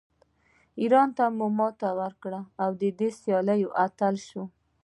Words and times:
ایران 0.81 1.09
ته 1.17 1.25
ماتې 1.57 1.89
ورکړه 2.01 2.39
او 2.63 2.69
د 2.81 2.83
دې 2.99 3.09
سیالۍ 3.19 3.61
اتله 3.85 4.21
شوه 4.27 4.45